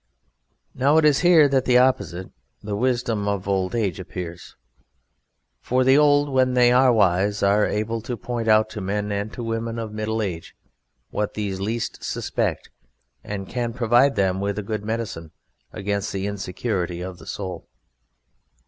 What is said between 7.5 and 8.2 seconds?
able to